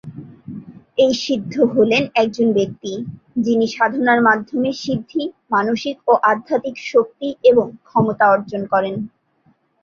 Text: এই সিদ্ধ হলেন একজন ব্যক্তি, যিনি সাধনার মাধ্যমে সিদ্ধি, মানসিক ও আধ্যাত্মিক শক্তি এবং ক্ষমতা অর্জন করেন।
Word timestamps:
এই 0.97 1.11
সিদ্ধ 1.23 1.53
হলেন 1.73 2.03
একজন 2.15 2.47
ব্যক্তি, 2.53 2.91
যিনি 3.37 3.65
সাধনার 3.67 4.19
মাধ্যমে 4.21 4.69
সিদ্ধি, 4.83 5.23
মানসিক 5.51 5.95
ও 6.07 6.23
আধ্যাত্মিক 6.31 6.77
শক্তি 6.91 7.27
এবং 7.43 7.65
ক্ষমতা 7.87 8.25
অর্জন 8.29 8.61
করেন। 8.73 8.95